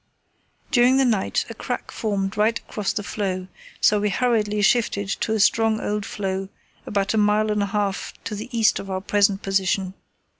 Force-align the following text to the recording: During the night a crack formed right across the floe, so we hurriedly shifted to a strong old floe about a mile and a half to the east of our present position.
During 0.71 0.97
the 0.97 1.05
night 1.05 1.45
a 1.47 1.53
crack 1.53 1.91
formed 1.91 2.35
right 2.35 2.57
across 2.57 2.91
the 2.91 3.03
floe, 3.03 3.47
so 3.81 3.99
we 3.99 4.09
hurriedly 4.09 4.63
shifted 4.63 5.07
to 5.09 5.33
a 5.35 5.39
strong 5.39 5.79
old 5.79 6.07
floe 6.07 6.49
about 6.87 7.13
a 7.13 7.19
mile 7.19 7.51
and 7.51 7.61
a 7.61 7.67
half 7.67 8.11
to 8.23 8.33
the 8.33 8.49
east 8.51 8.79
of 8.79 8.89
our 8.89 8.99
present 9.01 9.43
position. 9.43 9.93